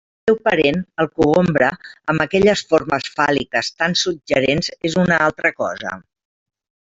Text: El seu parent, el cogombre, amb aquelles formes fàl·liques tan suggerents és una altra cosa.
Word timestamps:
El 0.21 0.29
seu 0.29 0.37
parent, 0.45 0.77
el 1.03 1.09
cogombre, 1.17 1.67
amb 2.13 2.23
aquelles 2.25 2.63
formes 2.71 3.05
fàl·liques 3.19 3.69
tan 3.83 3.95
suggerents 4.05 4.73
és 4.91 4.97
una 5.03 5.21
altra 5.27 5.53
cosa. 5.61 5.95